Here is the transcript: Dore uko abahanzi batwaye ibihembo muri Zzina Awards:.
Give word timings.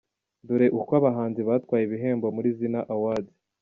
Dore 0.47 0.67
uko 0.79 0.91
abahanzi 0.99 1.41
batwaye 1.47 1.83
ibihembo 1.85 2.27
muri 2.35 2.47
Zzina 2.55 2.79
Awards:. 2.93 3.33